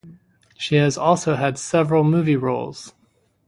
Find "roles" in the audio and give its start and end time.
2.35-2.95